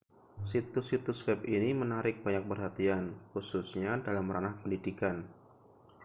[0.49, 3.05] situs-situs web ini menarik banyak perhatian
[3.37, 5.15] khususnya dalam ranah pendidikan